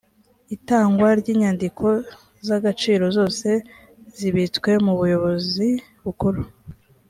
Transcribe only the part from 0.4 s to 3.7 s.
itangwa ry ‘inyandiko z’ agaciro zose